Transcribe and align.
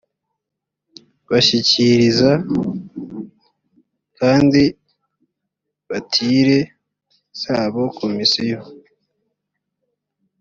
bashyikiriza 1.29 2.31
kandidatire 4.17 6.59
zabo 7.41 7.81
komisiyo 7.99 8.59